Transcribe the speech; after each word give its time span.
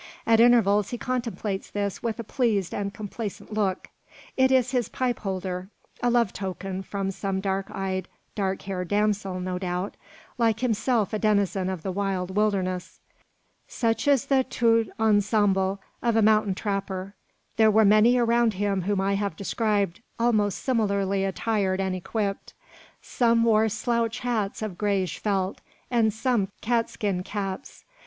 At 0.25 0.39
intervals 0.39 0.89
he 0.89 0.97
contemplates 0.97 1.69
this 1.69 2.01
with 2.01 2.17
a 2.19 2.23
pleased 2.23 2.73
and 2.73 2.91
complacent 2.91 3.53
look. 3.53 3.89
It 4.35 4.51
is 4.51 4.71
his 4.71 4.89
pipe 4.89 5.19
holder: 5.19 5.69
a 6.01 6.09
love 6.09 6.33
token 6.33 6.81
from 6.81 7.11
some 7.11 7.39
dark 7.39 7.69
eyed, 7.69 8.07
dark 8.33 8.63
haired 8.63 8.87
damsel, 8.87 9.39
no 9.39 9.59
doubt, 9.59 9.95
like 10.39 10.61
himself 10.61 11.13
a 11.13 11.19
denizen 11.19 11.69
of 11.69 11.83
the 11.83 11.91
wild 11.91 12.35
wilderness. 12.35 12.99
Such 13.67 14.07
is 14.07 14.25
the 14.25 14.43
tout 14.43 14.87
ensemble 14.99 15.79
of 16.01 16.15
a 16.15 16.23
mountain 16.23 16.55
trapper. 16.55 17.13
There 17.57 17.69
were 17.69 17.85
many 17.85 18.17
around 18.17 18.55
him 18.55 18.81
whom 18.81 18.99
I 18.99 19.13
have 19.13 19.35
described 19.35 20.01
almost 20.19 20.57
similarly 20.63 21.23
attired 21.25 21.79
and 21.79 21.93
equipped. 21.93 22.55
Some 23.03 23.43
wore 23.43 23.69
slouch 23.69 24.21
hats 24.21 24.63
of 24.63 24.79
greyish 24.79 25.19
felt, 25.19 25.61
and 25.91 26.11
some 26.11 26.47
catskin 26.61 27.21
caps. 27.21 27.85